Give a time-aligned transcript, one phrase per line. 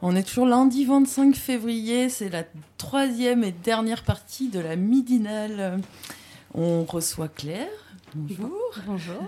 [0.00, 2.44] On est toujours lundi 25 février, c'est la
[2.76, 5.80] troisième et dernière partie de la midinale.
[6.54, 7.66] On reçoit Claire,
[8.14, 9.22] bonjour, Bonjour.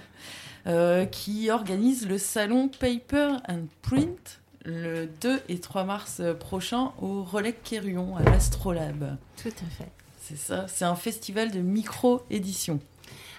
[0.69, 7.23] euh, qui organise le salon Paper and Print le 2 et 3 mars prochain au
[7.23, 9.17] Relais Quérion à l'Astrolabe.
[9.43, 9.91] Tout à fait.
[10.23, 12.81] C'est ça, c'est un festival de micro-édition.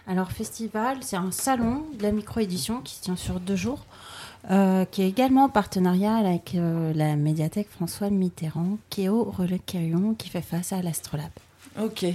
[0.08, 3.86] Alors, festival, c'est un salon de la micro-édition qui se tient sur deux jours,
[4.50, 9.23] euh, qui est également en partenariat avec euh, la médiathèque François Mitterrand, qui est au
[9.23, 11.32] Relais Quérion, qui fait face à l'Astrolabe.
[11.80, 12.06] Ok,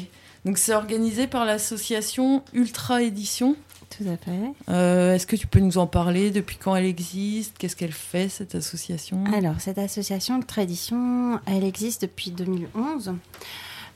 [0.45, 3.57] donc c'est organisé par l'association Ultra Édition.
[3.91, 4.53] Tout à fait.
[4.69, 7.57] Euh, Est-ce que tu peux nous en parler Depuis quand elle existe?
[7.57, 9.25] Qu'est-ce qu'elle fait cette association?
[9.35, 13.15] Alors, cette association Ultra Édition, elle existe depuis 2011.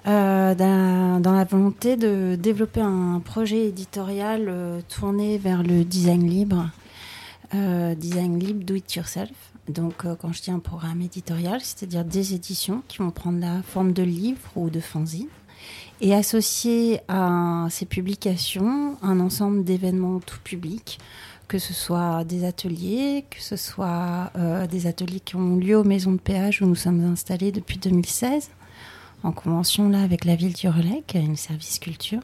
[0.06, 6.26] euh, dans, dans la volonté de développer un projet éditorial euh, tourné vers le design
[6.28, 6.70] libre,
[7.52, 9.30] design libre do it yourself.
[9.68, 13.92] Donc, quand je dis un programme éditorial, c'est-à-dire des éditions qui vont prendre la forme
[13.92, 15.28] de livres ou de fanzines
[16.00, 20.98] et associer à ces publications un ensemble d'événements tout public,
[21.48, 25.84] que ce soit des ateliers, que ce soit euh, des ateliers qui ont lieu aux
[25.84, 28.50] maisons de péage où nous sommes installés depuis 2016,
[29.22, 32.20] en convention là avec la ville du Relais, qui a une service culture,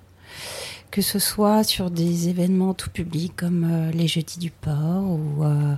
[0.90, 5.44] que ce soit sur des événements tout public comme euh, les jeudis du port ou,
[5.44, 5.74] euh,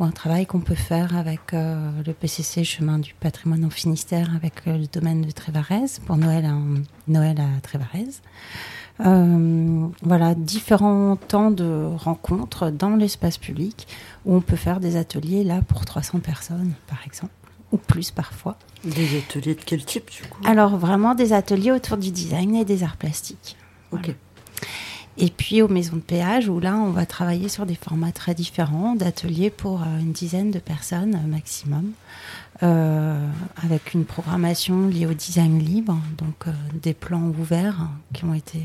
[0.00, 4.34] ou un travail qu'on peut faire avec euh, le PCC Chemin du patrimoine en Finistère
[4.34, 8.06] avec euh, le domaine de Trévarez pour Noël, en- Noël à Trévarez.
[9.06, 13.86] Euh, voilà, différents temps de rencontres dans l'espace public
[14.26, 17.32] où on peut faire des ateliers là pour 300 personnes par exemple,
[17.72, 18.56] ou plus parfois.
[18.84, 20.40] Des ateliers de quel type du coup?
[20.44, 23.56] Alors vraiment des ateliers autour du design et des arts plastiques.
[23.92, 24.14] Ok.
[25.22, 28.34] Et puis aux maisons de péage où là on va travailler sur des formats très
[28.34, 31.92] différents d'ateliers pour euh, une dizaine de personnes euh, maximum,
[32.62, 33.28] euh,
[33.62, 38.62] avec une programmation liée au design libre, donc des plans ouverts qui ont été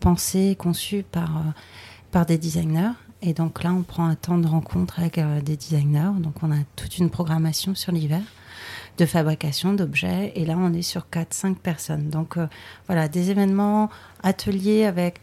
[0.00, 1.42] pensés conçus par,
[2.10, 2.92] par des designers.
[3.20, 6.62] Et donc là on prend un temps de rencontre avec des designers, donc on a
[6.76, 8.22] toute une programmation sur l'hiver
[8.96, 10.32] de fabrication d'objets.
[10.36, 12.10] Et là, on est sur 4-5 personnes.
[12.10, 12.36] Donc
[12.86, 13.90] voilà, des événements,
[14.22, 15.20] ateliers avec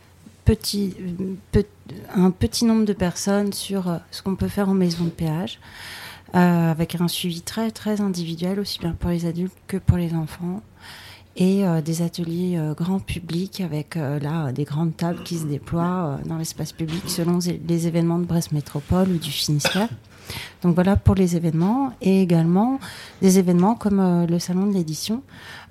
[2.15, 5.59] un petit nombre de personnes sur euh, ce qu'on peut faire en maison de péage,
[6.35, 10.61] euh, avec un suivi très individuel, aussi bien pour les adultes que pour les enfants.
[11.37, 16.37] Et euh, des ateliers grand public avec là des grandes tables qui se déploient dans
[16.37, 19.87] l'espace public selon les événements de Brest Métropole ou du Finistère.
[20.61, 22.79] Donc voilà pour les événements et également
[23.21, 25.23] des événements comme euh, le salon de l'édition,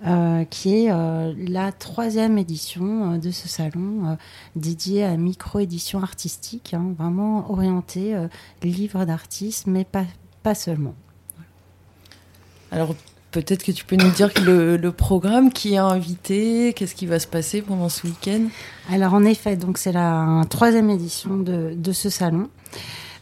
[0.06, 4.16] euh, qui est euh, la troisième édition de ce salon
[4.56, 8.16] dédié à micro-édition artistique, hein, vraiment orienté
[8.62, 10.04] livre d'artistes, mais pas,
[10.42, 10.94] pas seulement.
[12.72, 12.94] Alors
[13.30, 17.18] peut-être que tu peux nous dire le, le programme, qui est invité, qu'est-ce qui va
[17.20, 18.42] se passer pendant ce week-end?
[18.90, 22.48] Alors en effet, donc c'est la troisième édition de, de ce salon.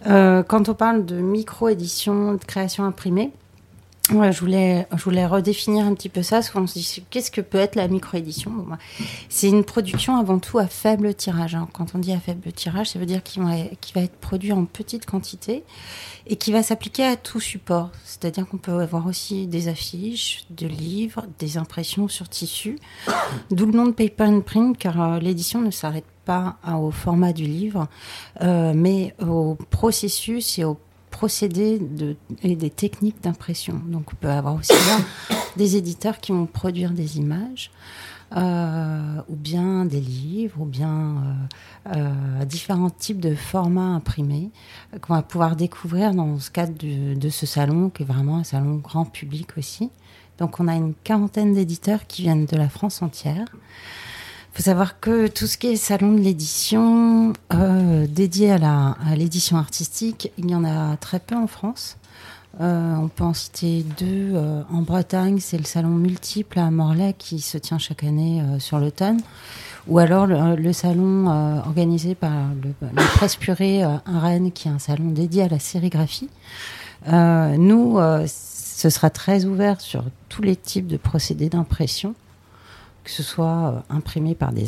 [0.08, 3.32] Euh, quand on parle de micro-édition, de création imprimée,
[4.12, 7.30] ouais, je, voulais, je voulais redéfinir un petit peu ça, parce qu'on se dit qu'est-ce
[7.30, 8.50] que peut être la micro-édition?
[8.50, 8.76] Bon,
[9.28, 11.54] C'est une production avant tout à faible tirage.
[11.54, 11.68] hein.
[11.72, 13.56] Quand on dit à faible tirage, ça veut dire qu'il va,
[14.00, 15.64] être produit en petite quantité
[16.26, 17.90] et qui va s'appliquer à tout support.
[18.04, 22.78] C'est-à-dire qu'on peut avoir aussi des affiches, des livres, des impressions sur tissu.
[23.50, 27.32] D'où le nom de Paper and Print, car euh, l'édition ne s'arrête pas au format
[27.32, 27.88] du livre,
[28.42, 30.78] euh, mais au processus et au
[31.18, 33.82] procédé de, et des techniques d'impression.
[33.86, 37.72] Donc on peut avoir aussi là des éditeurs qui vont produire des images,
[38.36, 41.48] euh, ou bien des livres, ou bien
[41.88, 44.50] euh, euh, différents types de formats imprimés
[45.00, 48.76] qu'on va pouvoir découvrir dans ce cadre de ce salon, qui est vraiment un salon
[48.76, 49.90] grand public aussi.
[50.38, 53.46] Donc on a une quarantaine d'éditeurs qui viennent de la France entière.
[54.52, 58.96] Il faut savoir que tout ce qui est salon de l'édition euh, dédié à la-
[59.16, 61.96] l'édition artistique, il y en a très peu en France.
[62.60, 64.34] on peut en citer deux.
[64.72, 69.20] en Bretagne, c'est le salon multiple à Morlaix qui se tient chaque année sur l'automne.
[69.86, 71.26] Ou alors le, salon
[71.64, 75.60] organisé par le, le Presse Purée à Rennes, qui est un salon dédié à la
[75.60, 76.28] sérigraphie.
[77.06, 82.14] nous, ce sera très ouvert sur tous les types de procédés d'impression,
[83.08, 84.66] que ce soit euh, imprimé par des,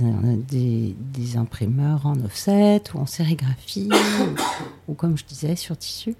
[0.48, 3.90] des, imprimeurs en offset ou en sérigraphie,
[4.88, 6.16] ou, comme je disais, sur tissu.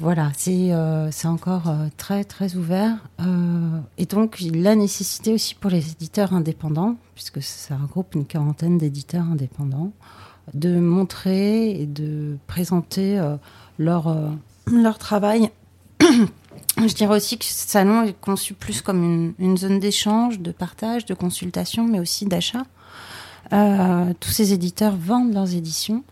[0.00, 2.96] Voilà, c'est euh, encore euh, très très ouvert.
[3.98, 9.26] et donc la nécessité aussi pour les éditeurs indépendants, puisque ça regroupe une quarantaine d'éditeurs
[9.26, 9.92] indépendants,
[10.54, 13.20] de montrer et de présenter
[13.76, 14.08] leur
[14.98, 15.50] travail
[16.86, 21.04] Je dirais aussi que ce salon est conçu plus comme une, zone d'échange, de partage,
[21.06, 22.62] de consultation, mais aussi d'achat.
[23.52, 26.04] Euh, tous ces éditeurs vendent leurs éditions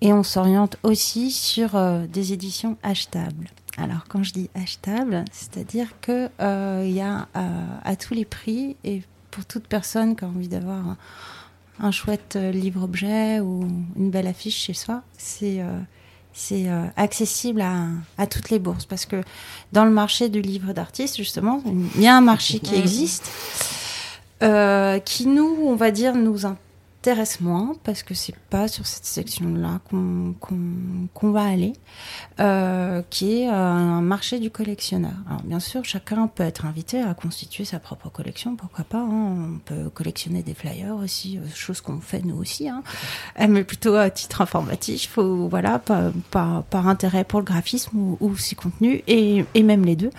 [0.00, 3.50] et on s'oriente aussi sur euh, des éditions achetables.
[3.76, 7.28] Alors quand je dis achetables, c'est-à-dire que euh, y a
[7.84, 10.96] à tous les prix et pour toute personne qui a envie d'avoir
[11.78, 15.62] un, chouette livre-objet ou une belle affiche chez soi, c'est
[16.32, 18.86] c'est euh, accessible à, toutes les bourses.
[18.86, 19.22] Parce que
[19.72, 21.62] dans le marché du livre d'artiste, justement,
[21.96, 23.30] il y a un marché qui existe,
[24.42, 26.69] euh, qui nous, on va dire, nous intéresse
[27.40, 31.72] moins parce que c'est pas sur cette section-là qu'on va aller,
[32.40, 35.14] euh, qui est euh, un marché du collectionneur.
[35.28, 38.98] Alors bien sûr, chacun peut être invité à constituer sa propre collection, pourquoi pas.
[38.98, 39.54] Hein.
[39.54, 42.82] On peut collectionner des flyers aussi, euh, chose qu'on fait nous aussi, hein.
[43.48, 48.36] mais plutôt à titre informatif, faut, voilà, par, par, intérêt pour le graphisme ou, ou
[48.36, 50.10] ses contenus, et, et, même les deux.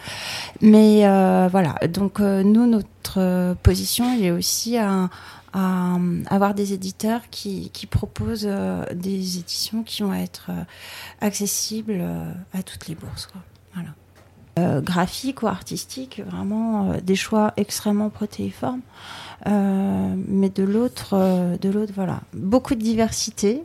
[0.62, 1.02] Mais
[1.50, 5.10] voilà, donc nous, notre position, il est aussi à
[5.54, 10.64] à avoir des éditeurs qui, proposent euh, des éditions qui vont être euh,
[11.20, 13.28] accessibles euh, à toutes les bourses.
[13.28, 13.42] Quoi.
[13.74, 14.82] Voilà.
[14.82, 18.82] graphique ou artistique, vraiment des choix extrêmement protéiformes.
[19.46, 23.64] mais de l'autre, de l'autre, voilà, beaucoup de diversité.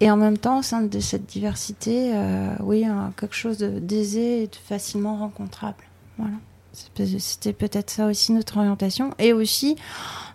[0.00, 2.12] Et en même temps, au sein de cette diversité,
[2.60, 2.86] oui,
[3.16, 5.84] quelque chose d'aisé et de facilement rencontrable.
[6.16, 6.36] Voilà.
[6.72, 9.14] C'était peut-être ça aussi notre orientation.
[9.18, 9.76] Et aussi,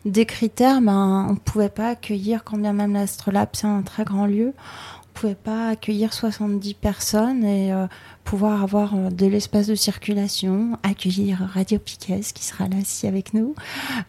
[0.06, 4.04] des critères, ben, on ne pouvait pas accueillir, quand bien même l'Astrolabe, c'est un très
[4.04, 7.88] grand lieu, on ne pouvait pas accueillir 70 personnes et euh,
[8.24, 13.34] pouvoir avoir euh, de l'espace de circulation, accueillir Radio Piquet qui sera là aussi avec
[13.34, 13.56] nous,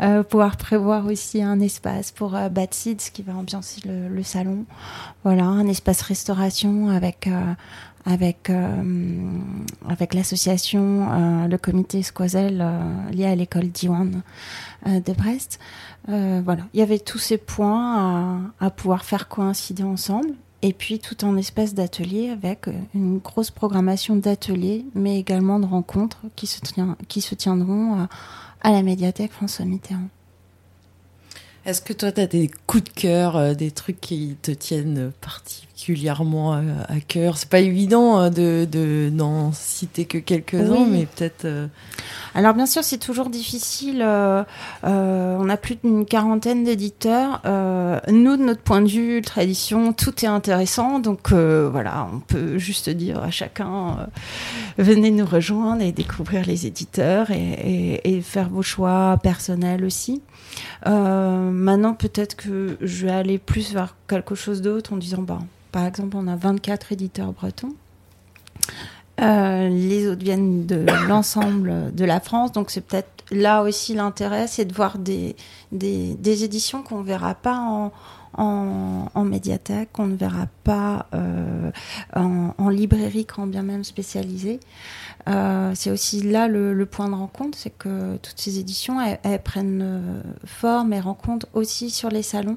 [0.03, 4.67] euh, pouvoir prévoir aussi un espace pour Bad Seeds qui va ambiancer le, le, salon,
[5.25, 7.27] voilà, un espace restauration avec
[8.05, 8.83] avec, euh,
[9.89, 14.23] avec l'association, euh, le comité Squazel euh, lié à l'école Diwan
[14.87, 15.59] de Brest.
[16.07, 20.31] voilà, il y avait tous ces points à, à, pouvoir faire coïncider ensemble.
[20.63, 26.23] Et puis tout en espèce d'atelier avec une grosse programmation d'ateliers, mais également de rencontres
[26.35, 26.61] qui se,
[27.07, 28.09] qui se tiendront
[28.63, 30.09] à la médiathèque François Mitterrand.
[31.65, 35.68] Est-ce que toi, tu as des coups de cœur, des trucs qui te tiennent particulièrement
[35.79, 37.39] particulièrement à, cœur.
[37.39, 41.47] C'est pas évident hein, de n'en citer que quelques-uns, mais peut-être.
[42.39, 44.03] Euh, Alors bien sûr, c'est toujours difficile.
[44.03, 44.43] Euh,
[44.85, 47.43] euh, on a plus d'une quarantaine d'éditeurs.
[47.45, 50.99] nous, de notre point de vue, tradition, tout est intéressant.
[50.99, 54.09] Donc voilà, on peut juste dire à chacun
[54.79, 60.23] venez nous rejoindre et découvrir les éditeurs et, et faire vos choix personnels aussi.
[60.87, 65.41] maintenant, peut-être que je vais aller plus vers quelque chose d'autre en disant bah
[65.73, 67.75] par exemple, on a 24 éditeurs bretons.
[69.21, 74.47] Euh, les autres viennent de l'ensemble de la France, donc c'est peut-être là aussi l'intérêt,
[74.47, 75.37] c'est de voir des,
[75.73, 77.93] des, éditions qu'on ne verra pas en,
[78.35, 81.71] en, médiathèque, qu'on ne verra pas euh,
[82.15, 84.61] en, librairie, quand bien même spécialisée.
[85.29, 90.23] Euh, c'est aussi là le, point de rencontre, c'est que toutes ces éditions, elles prennent
[90.47, 92.57] forme et rencontrent aussi sur les salons.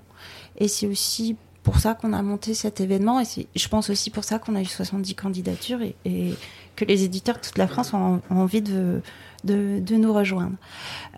[0.58, 3.25] Et c'est aussi pour ça qu'on a monté cet événement et
[3.56, 6.34] je pense aussi pour ça qu'on a eu 70 candidatures et,
[6.75, 9.01] que les éditeurs de toute la France ont, envie de,
[9.44, 10.56] de, nous rejoindre.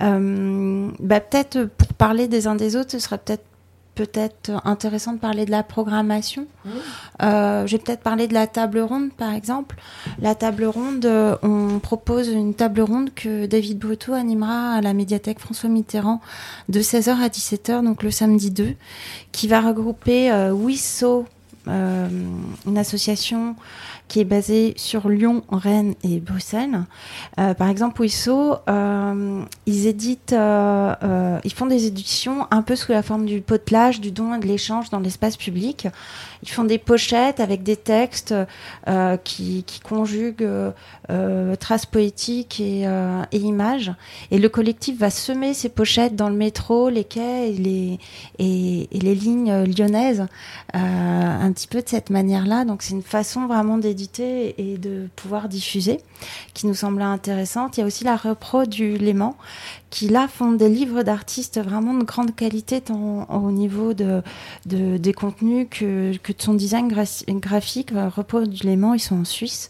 [0.01, 3.45] Euh, bah peut-être pour parler des uns des autres, ce serait peut-être
[3.95, 6.47] peut-être intéressant de parler de la programmation.
[6.65, 6.69] Mmh.
[7.21, 9.75] Euh, je vais peut-être parler de la table ronde, par exemple.
[10.19, 14.93] La table ronde, euh, on propose une table ronde que David Bruto animera à la
[14.93, 16.21] médiathèque François Mitterrand
[16.69, 18.73] de 16h à 17h, donc le samedi 2,
[19.31, 21.25] qui va regrouper euh, WISO,
[21.67, 22.07] euh,
[22.67, 23.55] une association
[24.13, 26.83] qui est basée sur Lyon, Rennes et Bruxelles.
[27.39, 33.01] Euh, par exemple, WISO, euh, ils éditent, ils font des éditions un peu sous la
[33.01, 35.87] forme du potelage, du don et de l'échange dans l'espace public.
[36.43, 38.35] Ils font des pochettes avec des textes
[39.23, 40.47] qui, conjuguent
[41.59, 42.85] traces poétiques et,
[43.31, 43.93] images.
[44.29, 47.99] Et le collectif va semer ces pochettes dans le métro, les quais et les,
[48.37, 50.27] et les lignes lyonnaises,
[50.73, 52.63] un petit peu de cette manière-là.
[52.63, 54.02] Donc c'est une façon vraiment d'éditer
[54.57, 55.99] et de pouvoir diffuser
[56.53, 57.77] qui nous semblait intéressante.
[57.77, 59.35] Il y a aussi la repro du Léman
[59.89, 64.23] qui là font des livres d'artistes vraiment de grande qualité tant au niveau de,
[64.65, 67.91] des contenus que, que de son design graphique.
[67.91, 69.69] Repro du Léman, ils sont en Suisse.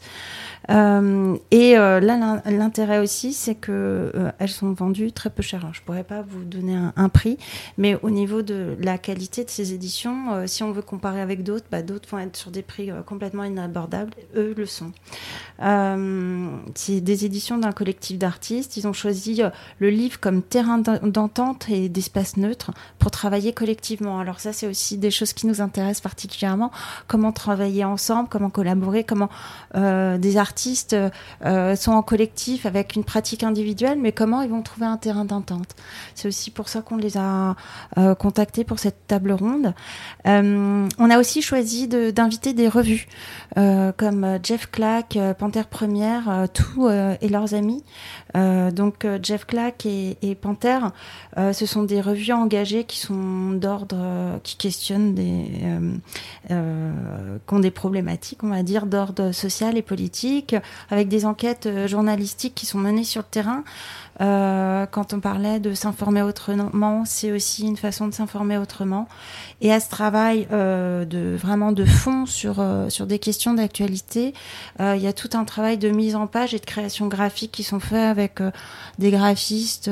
[0.70, 5.67] Euh, et euh, là, l'intérêt aussi, c'est que euh, elles sont vendues très peu cher.
[5.74, 7.38] je pourrais pas vous donner un, prix,
[7.77, 11.65] mais au niveau de la qualité de ces éditions, si on veut comparer avec d'autres,
[11.72, 14.13] bah, d'autres vont être sur des prix complètement inabordables.
[14.36, 14.91] Eux le sont.
[16.75, 18.77] c'est des éditions d'un collectif d'artistes.
[18.77, 19.41] Ils ont choisi
[19.79, 24.20] le livre comme terrain d'entente et d'espace neutre pour travailler collectivement.
[24.20, 26.72] Alors ça, c'est aussi des choses qui nous intéressent particulièrement.
[27.08, 29.29] Comment travailler ensemble, comment collaborer, comment
[29.74, 30.96] des artistes artistes
[31.46, 35.26] euh, sont en collectif avec une pratique individuelle, mais comment ils vont trouver un terrain
[35.26, 35.70] d'entente?
[36.14, 37.56] C'est aussi pour ça qu'on les a
[37.98, 39.74] euh, contactés pour cette table ronde.
[40.28, 43.08] Euh, on a aussi choisi d'inviter des revues
[43.56, 47.84] comme Jeff Clack, Panthère Première, tout et leurs amis.
[48.34, 50.92] donc Jeff Clack et, et Panthère,
[51.38, 55.46] ce sont des revues engagées qui sont d'ordre, qui questionnent des,
[56.48, 56.54] qui
[57.54, 60.43] ont des problématiques, on va dire, d'ordre social et politique
[60.90, 63.64] avec des enquêtes euh, journalistiques qui sont menées sur le terrain.
[64.22, 69.08] Euh, quand on parlait de s'informer autrement, c'est aussi une façon de s'informer autrement.
[69.62, 74.34] Et à ce travail euh, de vraiment de fond sur sur des questions d'actualité,
[74.80, 77.64] il y a tout un travail de mise en page et de création graphique qui
[77.64, 78.40] sont faits avec
[79.00, 79.90] des graphistes.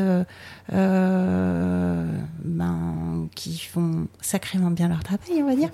[0.71, 2.07] Ben,
[3.35, 5.69] qui font sacrément bien leur travail, on va dire.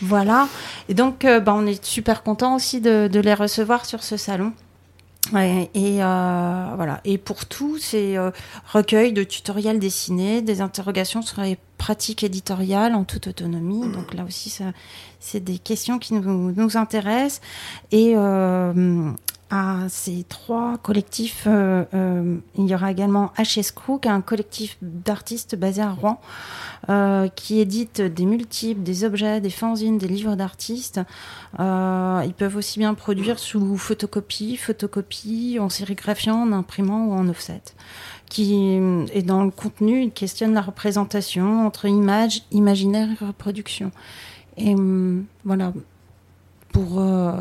[0.00, 0.48] voilà.
[0.88, 4.52] Et donc, ben, on est super content aussi de, les recevoir sur ce salon.
[5.32, 7.00] et euh, voilà.
[7.04, 8.30] Et pour tout, c'est euh,
[8.72, 13.86] recueil de tutoriels dessinés, des interrogations sur les pratiques éditoriales en toute autonomie.
[13.92, 14.48] Donc là aussi,
[15.20, 17.42] c'est des questions qui nous, nous intéressent.
[17.92, 19.10] Et euh,
[19.50, 25.90] à ces trois collectifs, il y aura également HS est un collectif d'artistes basé à
[25.90, 26.20] Rouen,
[26.90, 31.00] euh, qui éditent des multiples, des objets, des fanzines, des livres d'artistes.
[31.58, 37.26] Euh, ils peuvent aussi bien produire sous photocopie, photocopie, en sérigraphiant, en imprimant ou en
[37.28, 37.62] offset.
[38.34, 38.80] Qui,
[39.12, 43.92] et dans le contenu, ils questionnent la représentation entre image, imaginaire et reproduction.
[44.56, 45.72] Et hum, voilà,
[46.72, 47.32] pour euh,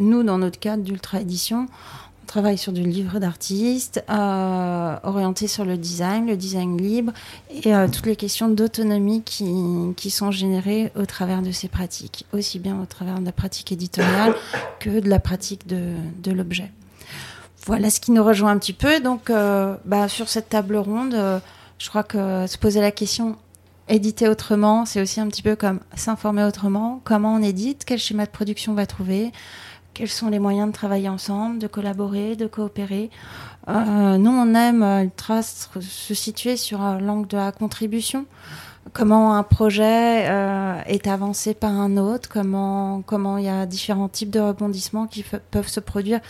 [0.00, 1.68] nous, dans notre cadre d'Ultra Édition,
[2.26, 7.12] travaille sur du livre d'artiste, euh, orienté sur le design, le design libre
[7.50, 9.46] et euh, toutes les questions d'autonomie qui,
[9.96, 13.70] qui, sont générées au travers de ces pratiques, aussi bien au travers de la pratique
[13.70, 14.34] éditoriale
[14.80, 16.72] que de la pratique de, de l'objet.
[17.66, 19.00] Voilà ce qui nous rejoint un petit peu.
[19.00, 21.38] Donc, euh, bah, sur cette table ronde, euh,
[21.78, 23.36] je crois que se poser la question
[23.88, 27.00] éditer autrement, c'est aussi un petit peu comme s'informer autrement.
[27.04, 27.84] Comment on édite?
[27.84, 29.32] Quel schéma de production on va trouver?
[29.94, 33.10] Quels sont les moyens de travailler ensemble, de collaborer, de coopérer?
[33.68, 38.24] Euh, nous, on aime se situer sur l'angle de la contribution.
[38.94, 40.24] Comment un projet
[40.86, 45.24] est avancé par un autre, comment comment il y a différents types de rebondissements qui
[45.50, 46.20] peuvent se produire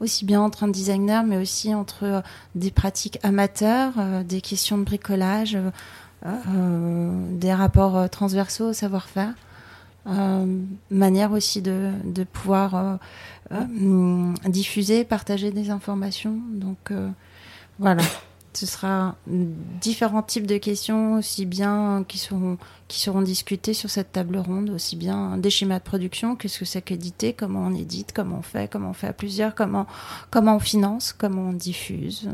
[0.00, 2.20] aussi bien entre un designer, mais aussi entre euh,
[2.54, 5.58] des pratiques amateurs, euh, des questions de bricolage,
[6.24, 9.34] des rapports transversaux au savoir-faire.
[10.06, 10.44] Euh,
[10.90, 12.96] manière aussi de, de pouvoir euh,
[13.52, 16.38] euh, diffuser, partager des informations.
[16.52, 16.92] Donc
[17.78, 18.02] voilà,
[18.56, 22.58] ce sera différents types de questions, aussi bien qui seront,
[22.88, 26.64] qui seront discutées sur cette table ronde, aussi bien des schémas de production, qu'est-ce que
[26.64, 29.86] c'est qu'éditer, comment on édite, comment on fait, comment on fait à plusieurs, comment,
[30.30, 32.28] comment on finance, comment on diffuse,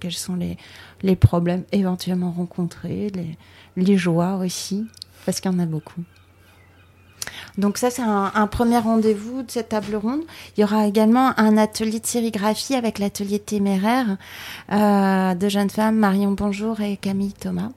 [0.00, 0.56] quels sont les,
[1.02, 3.36] les problèmes éventuellement rencontrés, les,
[3.76, 4.86] les joies aussi,
[5.24, 6.02] parce qu'il y en a beaucoup.
[7.58, 10.22] Donc ça, c'est un, premier rendez-vous de cette table ronde.
[10.56, 14.16] Il y aura également un atelier de sérigraphie avec l'atelier téméraire
[14.72, 17.70] euh, de jeunes femmes, Marion Bonjour et Camille Thomas.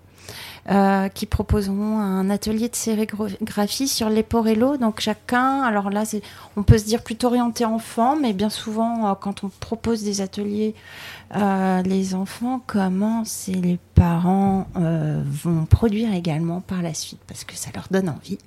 [0.72, 4.26] Euh, qui proposeront un atelier de sérigraphie sur les
[4.56, 4.78] l'eau.
[4.78, 6.04] Donc chacun, alors là,
[6.56, 10.22] on peut se dire plutôt orienté enfant, mais bien souvent, euh, quand on propose des
[10.22, 10.74] ateliers,
[11.36, 17.70] les enfants commencent et les parents vont produire également par la suite parce que ça
[17.74, 18.38] leur donne envie.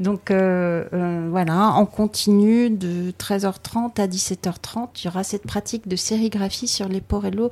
[0.00, 4.88] Donc voilà, on continue de 13h30 à 17h30.
[4.96, 7.50] Il y aura cette pratique de sérigraphie sur les porello.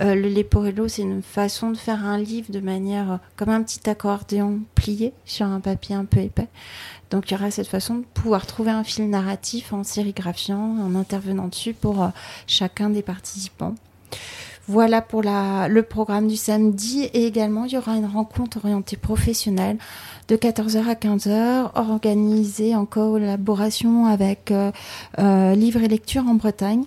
[0.00, 4.60] le leporello, c'est une façon de faire un livre de manière comme un petit accordéon
[4.74, 6.48] plié sur un papier un peu épais.
[7.10, 10.94] Donc il y aura cette façon de pouvoir trouver un fil narratif en sérigraphiant, en
[10.94, 12.08] intervenant dessus pour euh,
[12.46, 13.74] chacun des participants.
[14.68, 19.78] Voilà pour le programme du samedi et également il y aura une rencontre orientée professionnelle
[20.26, 24.72] de 14h à 15h organisée en collaboration avec euh,
[25.20, 26.84] euh, Livre et Lecture en Bretagne.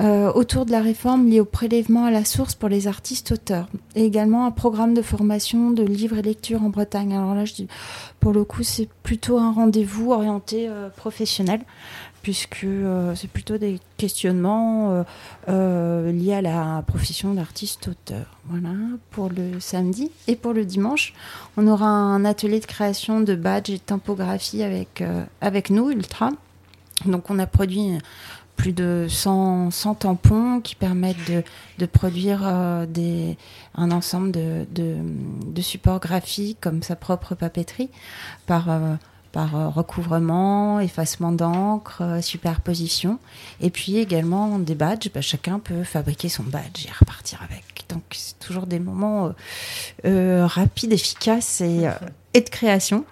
[0.00, 3.68] Euh, autour de la réforme liée au prélèvement à la source pour les artistes auteurs.
[3.96, 7.14] Et également un programme de formation de livres et lecture en Bretagne.
[7.14, 7.68] Alors là, je dis,
[8.20, 11.62] pour le coup, c'est plutôt un rendez-vous orienté euh, professionnel,
[12.22, 15.04] puisque euh, c'est plutôt des questionnements
[15.46, 18.26] liés à la profession d'artiste auteur.
[18.46, 18.74] Voilà,
[19.10, 20.10] pour le samedi.
[20.26, 21.14] Et pour le dimanche,
[21.56, 25.02] on aura un atelier de création de badges et de typographie avec,
[25.40, 26.30] avec nous, Ultra.
[27.06, 27.98] Donc on a produit
[28.58, 31.42] plus de 100, 100 tampons qui permettent de,
[31.78, 33.38] de produire euh, des,
[33.74, 37.88] un ensemble de, de, supports graphiques comme sa propre papeterie
[38.46, 38.94] par, euh,
[39.32, 43.18] par euh, recouvrement, effacement d'encre, superposition.
[43.60, 45.10] Et puis également des badges.
[45.12, 47.64] Bah, chacun peut fabriquer son badge et repartir avec.
[47.88, 49.32] Donc c'est toujours des moments
[50.04, 51.88] rapides, efficaces et,
[52.34, 53.06] de création.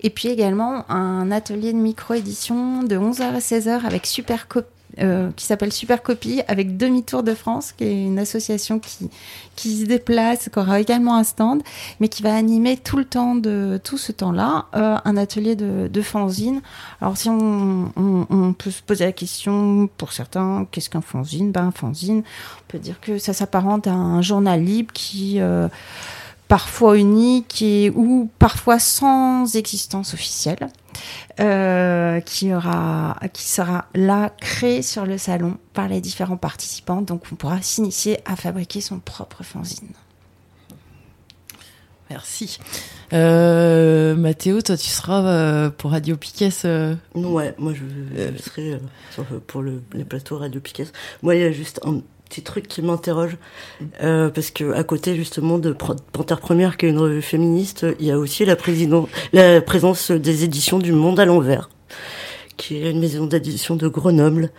[0.00, 5.30] Et puis également un atelier de micro-édition de 11h à 16h avec super copie euh,
[5.36, 9.10] qui s'appelle Super Copie avec Demi-Tour de France, qui est une association qui,
[9.56, 11.62] qui se déplace, qui aura également un stand,
[12.00, 15.88] mais qui va animer tout le temps de tout ce temps-là euh, un atelier de,
[15.88, 16.60] de fanzine.
[17.00, 21.50] Alors si on, on, on, peut se poser la question pour certains, qu'est-ce qu'un fanzine?
[21.50, 25.68] Ben un fanzine, on peut dire que ça s'apparente à un journal libre qui euh,
[26.48, 30.68] parfois unique et ou parfois sans existence officielle.
[31.40, 37.02] Euh, qui, aura, qui sera là créé sur le salon par les différents participants.
[37.02, 39.88] Donc on pourra s'initier à fabriquer son propre fanzine.
[42.10, 42.58] Merci.
[43.12, 46.50] Euh, Mathéo, toi tu seras euh, pour Radio Piquet
[47.14, 48.78] Ouais, moi je, serai
[49.46, 50.86] pour le, les plateaux Radio Piquet.
[51.22, 52.00] Moi il y a juste un
[52.34, 53.36] petit truc qui m'interroge
[54.02, 55.72] euh, parce que à côté justement de
[56.12, 58.56] Panthère Première qui est une revue féministe, il y a aussi la,
[59.32, 61.70] la présence des éditions du Monde à l'envers
[62.56, 64.50] qui est une maison d'édition de Grenoble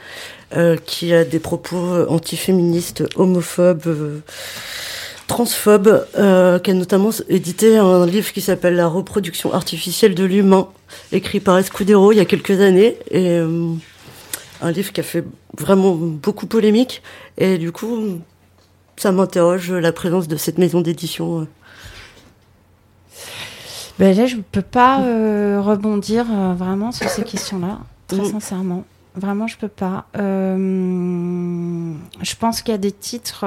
[0.55, 4.19] euh, qui a des propos antiféministes, homophobes, euh,
[5.27, 10.69] transphobes, euh, qui a notamment édité un livre qui s'appelle La reproduction artificielle de l'humain,
[11.11, 13.73] écrit par Escudero il y a quelques années et euh,
[14.61, 15.23] un livre qui a fait
[15.57, 17.01] vraiment beaucoup polémique.
[17.37, 18.19] Et du coup,
[18.97, 21.47] ça m'interroge la présence de cette maison d'édition.
[23.99, 28.31] Ben là, je ne peux pas euh, rebondir euh, vraiment sur ces questions-là, très mm.
[28.31, 28.83] sincèrement.
[29.15, 30.07] Vraiment, je peux pas.
[30.17, 33.45] Euh, je pense qu'il y a des titres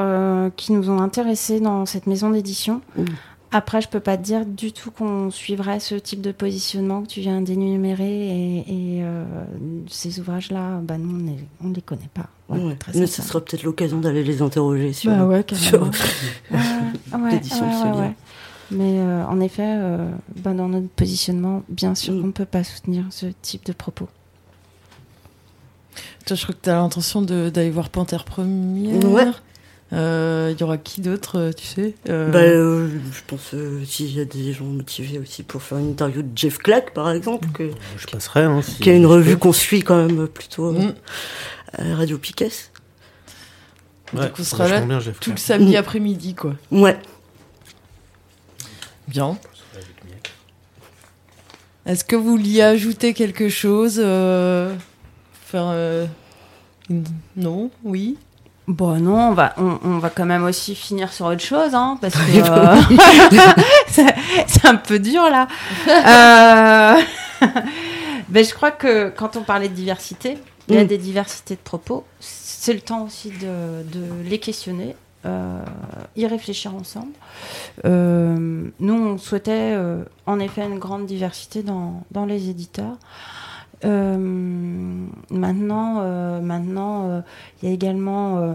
[0.57, 2.81] qui nous ont intéressés dans cette maison d'édition.
[2.97, 3.05] Mm.
[3.51, 7.09] Après, je peux pas te dire du tout qu'on suivrait ce type de positionnement que
[7.09, 9.25] tu viens d'énumérer et, euh,
[9.89, 12.27] ces ouvrages-là, bah nous, on ne les connaît pas.
[12.95, 15.45] mais ce sera peut-être l'occasion d'aller les interroger sur, bah ouais,
[17.31, 18.13] l'édition de
[18.71, 22.21] Mais euh, en effet, euh, bah, dans notre positionnement, bien sûr mm.
[22.21, 24.09] qu'on ne peut pas soutenir ce type de propos.
[26.27, 29.43] Toi, je crois que tu as l'intention d'aller voir Panthère Première.
[29.91, 32.31] Il euh, y aura qui d'autre, euh, tu sais euh...
[32.31, 33.55] bah, euh, Je pense
[33.87, 37.11] s'il y a des gens motivés aussi pour faire une interview de Jeff Clack, par
[37.11, 40.95] exemple, que, je passerai, hein, qui a une revue qu'on suit quand même plutôt mm.
[41.73, 42.51] à Radio Piquet.
[44.13, 45.77] Ouais, Donc on sera là bien, tout le samedi mm.
[45.77, 46.55] après-midi, quoi.
[46.71, 46.99] Ouais.
[49.07, 49.39] Bien.
[51.87, 53.97] Est-ce que vous vouliez ajouter quelque chose
[55.47, 56.09] Faire.
[57.37, 57.71] Non?
[57.85, 58.19] Oui?
[58.69, 62.15] Bon, non, on va, on, va quand même aussi finir sur autre chose, hein, parce
[62.15, 62.77] que euh,
[64.47, 65.49] c'est un peu dur là.
[67.01, 67.47] euh...
[68.29, 70.37] ben, je crois que quand on parlait de diversité,
[70.69, 70.87] il y a mm.
[70.87, 72.05] des diversités de propos.
[72.21, 75.63] C'est le temps aussi de, de les questionner, euh,
[76.15, 77.13] y réfléchir ensemble.
[77.85, 79.79] Nous, on souhaitait
[80.27, 82.99] en effet une grande diversité dans, dans les éditeurs.
[83.85, 84.17] Euh,
[85.31, 87.21] maintenant, euh, maintenant, euh,
[87.63, 88.55] il y a également,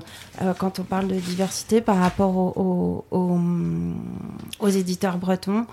[0.57, 5.65] quand on parle de diversité par rapport aux, aux, éditeurs bretons,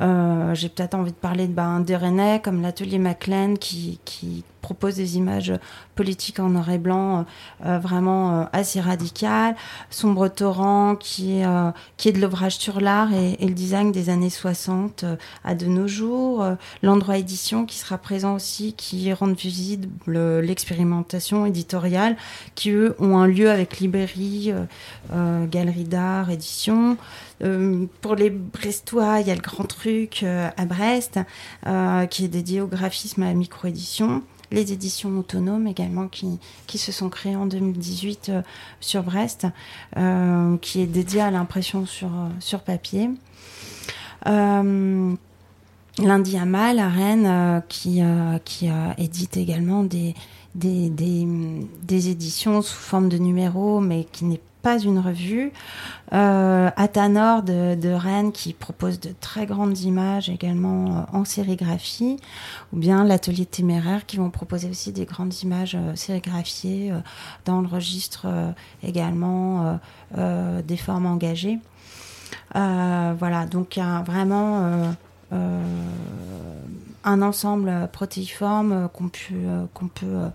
[0.00, 4.96] j'ai peut-être envie de parler de ben, des Rennais, comme l'atelier Maclean, qui, qui propose
[4.96, 5.52] des images
[5.94, 7.24] politiques en noir et blanc
[7.60, 9.56] vraiment assez radicales.
[9.90, 11.46] Sombre Torrent, qui est,
[11.96, 15.04] qui est de l'ouvrage sur l'art et, le design des années 60
[15.44, 16.44] à de nos jours.
[16.82, 19.88] L'endroit édition qui sera présent aussi, qui rend visible
[20.40, 22.16] l'expérimentation éditoriale,
[22.54, 24.52] qui eux ont un lieu avec librairie,
[25.50, 26.96] galerie d'art, édition.
[27.42, 31.18] Euh, pour les Brestois, il y a le Grand Truc euh, à Brest,
[31.66, 34.22] euh, qui est dédié au graphisme à la micro-édition.
[34.50, 38.32] Les éditions autonomes également qui, se sont créées en 2018
[38.80, 39.46] sur Brest,
[40.62, 43.10] qui est dédié à l'impression sur, sur papier.
[44.24, 45.18] Lundi
[46.38, 48.00] à Mal à Rennes, qui,
[48.44, 50.14] qui édite également des,
[51.90, 55.52] éditions sous forme de numéros, mais qui n'est pas une revue.
[56.12, 62.16] Euh, Atanor de, Rennes qui propose de très grandes images également euh, en sérigraphie,
[62.72, 66.98] ou bien l'atelier téméraire qui vont proposer aussi des grandes images euh, sérigraphiées euh,
[67.44, 68.26] dans le registre
[68.82, 69.78] également
[70.16, 71.58] des formes engagées.
[72.54, 74.94] voilà, donc vraiment
[75.30, 80.30] un ensemble protéiforme qu'on peut, qu'on peut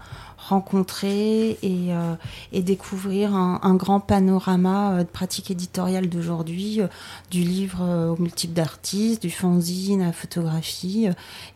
[0.50, 2.16] rencontrer et, euh,
[2.52, 6.88] et découvrir un, un, grand panorama euh, de pratiques éditoriales d'aujourd'hui, euh,
[7.32, 11.08] du livre au multiple d'artistes, du fanzine à la photographie.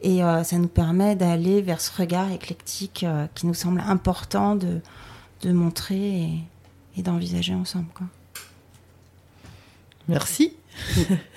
[0.01, 4.79] Et ça nous permet d'aller vers ce regard éclectique qui nous semble important de,
[5.41, 6.43] de montrer et,
[6.97, 7.87] et d'envisager ensemble.
[7.93, 8.07] Quoi.
[10.07, 10.53] Merci.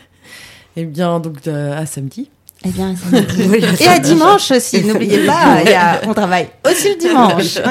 [0.77, 2.31] eh bien, donc à samedi.
[2.65, 2.95] Eh bien,
[3.81, 5.63] et à dimanche aussi, n'oubliez pas,
[6.07, 7.59] on travaille aussi le dimanche.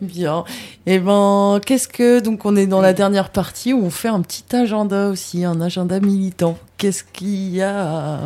[0.00, 0.44] Bien.
[0.86, 4.08] Et eh ben, qu'est-ce que donc on est dans la dernière partie où on fait
[4.08, 6.56] un petit agenda aussi, un agenda militant.
[6.76, 8.20] Qu'est-ce qu'il y a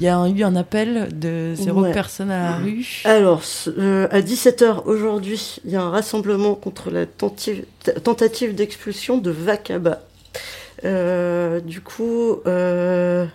[0.00, 3.02] Il y a eu un appel de zéro personne à la rue.
[3.04, 9.30] Alors, euh, à 17h aujourd'hui, il y a un rassemblement contre la tentative d'expulsion de
[9.32, 10.02] Vakaba.
[10.84, 13.26] Euh, du coup, euh,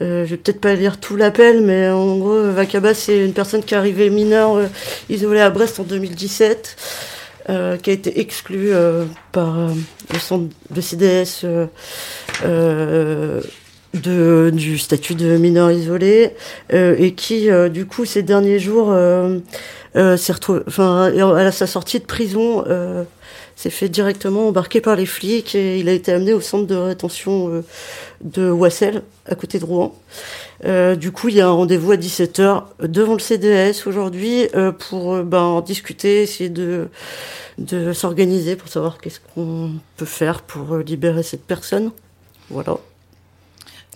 [0.00, 3.62] euh, je vais peut-être pas lire tout l'appel, mais en gros, Vakaba, c'est une personne
[3.62, 4.60] qui est arrivée mineure,
[5.08, 6.76] isolée à Brest en 2017,
[7.48, 8.72] euh, qui a été exclue
[9.32, 9.56] par
[10.12, 11.46] le centre de CDS
[13.94, 16.34] du statut de mineur isolé,
[16.70, 18.94] et qui, du coup, ces derniers jours,
[19.94, 22.64] s'est retrouvée, à sa sortie de prison,
[23.58, 26.76] s'est fait directement embarquer par les flics et il a été amené au centre de
[26.76, 27.64] rétention euh,
[28.20, 29.96] de Wassel, à côté de Rouen.
[30.64, 34.70] Euh, du coup, il y a un rendez-vous à 17h devant le CDS aujourd'hui euh,
[34.70, 36.86] pour ben, en discuter, essayer de,
[37.58, 41.90] de s'organiser pour savoir qu'est-ce qu'on peut faire pour libérer cette personne.
[42.50, 42.76] Voilà.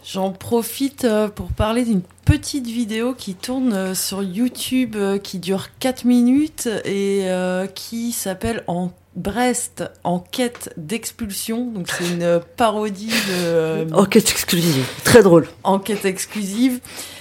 [0.05, 6.69] J'en profite pour parler d'une petite vidéo qui tourne sur YouTube qui dure 4 minutes
[6.85, 7.29] et
[7.77, 11.67] qui s'appelle En Brest en quête d'expulsion.
[11.67, 13.45] Donc c'est une parodie de.
[13.45, 15.49] Euh, enquête exclusive, très drôle.
[15.65, 16.81] Enquête exclusive.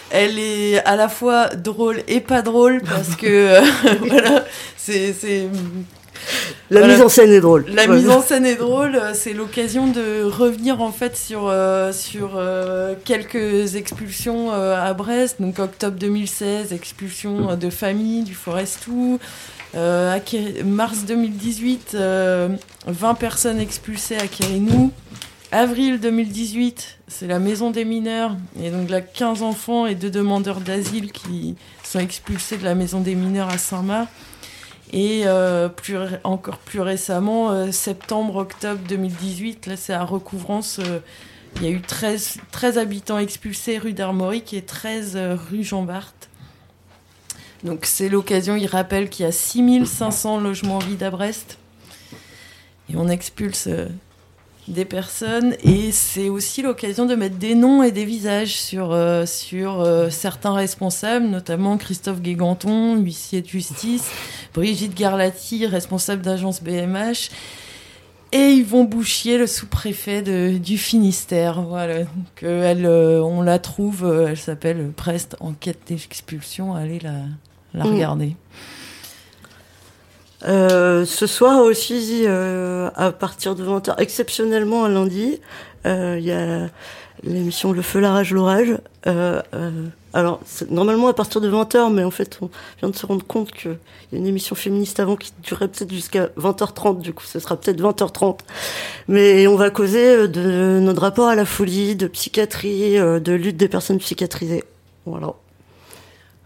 [0.09, 3.61] Elle est à la fois drôle et pas drôle parce que
[4.07, 4.43] voilà,
[4.75, 5.13] c'est
[6.69, 7.65] la mise en scène est drôle.
[7.67, 8.99] La mise en scène est drôle.
[9.13, 12.41] C'est l'occasion de revenir en fait sur euh, sur
[13.03, 15.41] quelques expulsions à Brest.
[15.41, 19.19] Donc octobre 2016, expulsion de famille du Forestou.
[19.73, 20.19] Euh,
[20.65, 22.49] mars 2018, 20 euh,
[23.17, 24.91] personnes expulsées à Kérinou.
[25.53, 28.35] Avril 2018, c'est la maison des mineurs.
[28.61, 33.01] Et donc là, 15 enfants et deux demandeurs d'asile qui sont expulsés de la maison
[33.01, 34.09] des mineurs à Saint-Marc.
[34.91, 40.81] Et euh, plus, encore plus récemment, septembre-octobre 2018, là c'est à Recouvrance,
[41.55, 45.17] il y a eu 13, 13 habitants expulsés rue d'Armorique et 13
[45.49, 46.13] rue Jean-Bart.
[47.63, 51.57] Donc c'est l'occasion, il rappelle qu'il y a 6500 logements vides à Brest.
[52.89, 53.87] Et on expulse euh,
[54.71, 55.55] des personnes.
[55.63, 60.09] Et c'est aussi l'occasion de mettre des noms et des visages sur, euh, sur euh,
[60.09, 64.09] certains responsables, notamment Christophe Guéganton, huissier de justice,
[64.53, 67.29] Brigitte Garlati, responsable d'agence BMH.
[68.33, 70.21] Et Yvon Bouchier, le sous-préfet
[70.57, 71.61] du Finistère.
[71.63, 72.03] Voilà.
[72.03, 76.73] Donc, elle, on la trouve, elle s'appelle Prest Enquête d'expulsion.
[76.73, 77.23] Allez la,
[77.73, 78.37] la regarder.
[80.47, 85.39] Euh, ce soir aussi, euh, à partir de 20h, exceptionnellement un lundi,
[85.85, 86.69] euh, il y a
[87.23, 88.77] l'émission Le Feu, la rage, l'orage.
[90.13, 92.49] alors, normalement à partir de 20h, mais en fait, on
[92.79, 93.77] vient de se rendre compte qu'il
[94.11, 97.55] y a une émission féministe avant qui durait peut-être jusqu'à 20h30, du coup, ce sera
[97.55, 98.39] peut-être 20h30.
[99.07, 103.69] Mais on va causer de notre rapport à la folie, de psychiatrie, de lutte des
[103.69, 104.63] personnes psychiatrisées.
[105.05, 105.33] Voilà.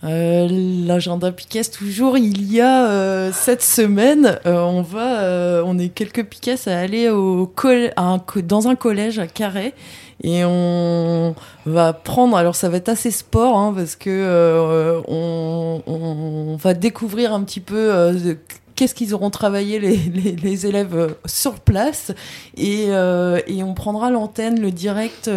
[0.06, 0.48] Euh,
[0.86, 5.90] L'agenda Piquet, toujours, il y a euh, cette semaine, euh, on va, euh, on est
[5.90, 7.52] quelques Piquet à aller au
[7.96, 9.74] à un dans un collège à Carré.
[10.24, 15.82] Et on va prendre, alors ça va être assez sport, hein, parce que euh, on,
[15.88, 18.36] on va découvrir un petit peu euh,
[18.76, 22.12] qu'est-ce qu'ils auront travaillé les, les, les élèves sur place.
[22.58, 25.30] Et, et on prendra l'antenne, le direct.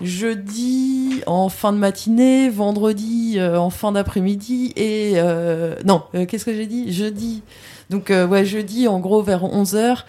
[0.00, 6.44] Jeudi en fin de matinée, vendredi euh, en fin d'après-midi et euh, non, euh, qu'est-ce
[6.44, 6.92] que j'ai dit?
[6.92, 7.42] Jeudi.
[7.90, 10.04] Donc ouais, jeudi en gros vers 11h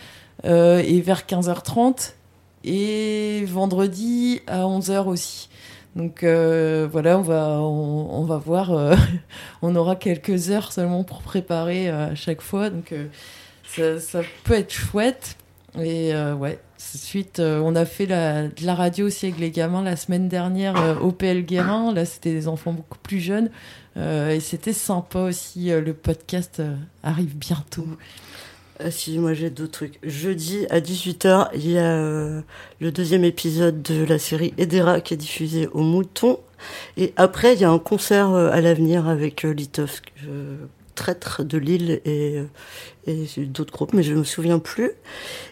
[0.45, 2.13] euh, et vers 15h30
[2.63, 5.49] et vendredi à 11h aussi.
[5.95, 8.95] Donc voilà, on va voir
[9.61, 12.93] on aura quelques heures seulement pour préparer à chaque fois donc
[13.67, 15.35] ça, ça peut être chouette
[15.77, 16.59] et ouais,
[16.97, 20.75] Suite, euh, on a fait de la radio aussi avec les gamins la semaine dernière
[20.75, 21.93] euh, au PL Guérin.
[21.93, 23.49] Là, c'était des enfants beaucoup plus jeunes.
[23.97, 25.69] Euh, et c'était sympa aussi.
[25.69, 26.61] le podcast
[27.03, 27.87] arrive bientôt.
[28.83, 29.99] Ah si, moi j'ai d'autres trucs.
[30.03, 32.41] Jeudi à 18h, il y a
[32.79, 36.39] le deuxième épisode de la série Edera qui est diffusé au Mouton.
[36.97, 40.11] Et après, il y a un concert à l'avenir avec Litovsk,
[40.91, 42.41] euh, traître de Lille et,
[43.07, 44.91] et d'autres groupes, mais je me souviens plus.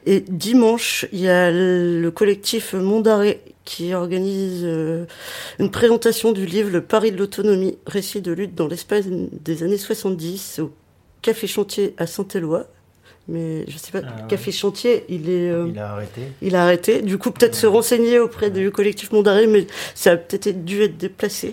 [0.05, 5.05] Et dimanche, il y a le collectif Mondaré qui organise euh,
[5.59, 9.77] une présentation du livre Le Paris de l'autonomie, récit de lutte dans l'espace des années
[9.77, 10.71] 70 au
[11.21, 12.67] Café Chantier à Saint-Éloi.
[13.27, 14.21] Mais je sais pas, Ah.
[14.27, 16.21] Café Chantier, il est, euh, Il a arrêté.
[16.41, 17.01] il a arrêté.
[17.03, 20.97] Du coup, peut-être se renseigner auprès du collectif Mondaré, mais ça a peut-être dû être
[20.97, 21.51] déplacé.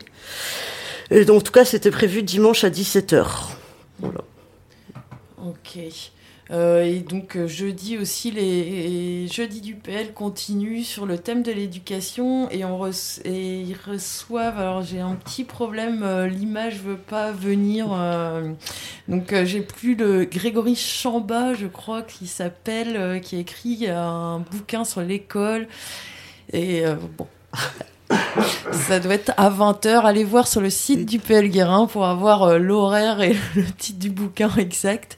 [1.11, 3.27] Et donc, en tout cas, c'était prévu dimanche à 17h.
[3.99, 4.21] Voilà.
[5.45, 5.79] Ok.
[6.53, 11.51] Euh, et donc euh, jeudi aussi, les jeudi du PL continuent sur le thème de
[11.51, 12.87] l'éducation et, on
[13.25, 14.59] et ils reçoivent.
[14.59, 17.89] Alors j'ai un petit problème, euh, l'image veut pas venir.
[17.93, 18.53] euh,
[19.09, 24.85] donc j'ai plus le Grégory Chamba, je crois, qui s'appelle, qui a écrit un bouquin
[24.85, 25.67] sur l'école.
[26.53, 26.85] Et
[27.19, 27.27] bon.
[28.73, 30.03] Ça doit être à 20h.
[30.05, 33.99] Allez voir sur le site du PL Guérin pour avoir euh, l'horaire et le titre
[33.99, 35.17] du bouquin exact.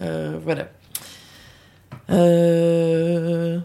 [0.00, 0.68] Euh, voilà.
[2.10, 3.58] Euh,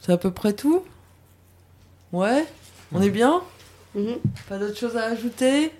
[0.00, 0.82] C'est à peu près tout?
[2.12, 2.44] Ouais?
[2.92, 3.42] On est bien?
[3.94, 4.16] Mhm.
[4.48, 5.72] Pas d'autre chose à ajouter?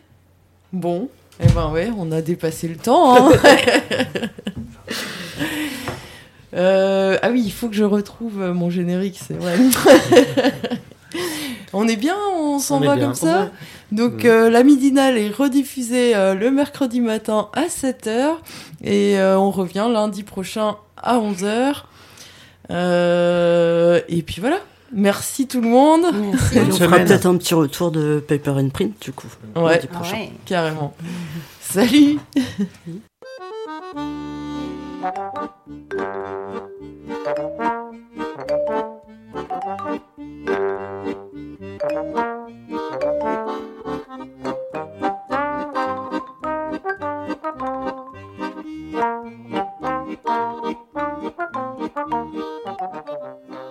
[0.72, 1.08] Bon.
[1.40, 3.30] Eh ben ouais, on a dépassé le temps.
[3.30, 3.32] hein.
[6.54, 9.54] Euh, ah oui, il faut que je retrouve mon générique, c'est vrai.
[11.72, 13.48] on est bien, on s'en va comme ça Ouais.
[13.92, 14.26] donc Mm.
[14.26, 18.36] euh, la midinale est rediffusée euh, le mercredi matin à 7h
[18.82, 21.82] et euh, on revient lundi prochain à 11h.
[22.70, 24.58] Euh, et puis voilà.
[24.92, 26.06] Merci tout le monde.
[26.54, 29.26] Et on fera peut-être un petit retour de Paper and Print, du coup.
[29.54, 30.16] Ouais, lundi prochain.
[30.16, 30.32] ouais.
[30.46, 30.94] carrément.
[31.60, 32.18] Salut.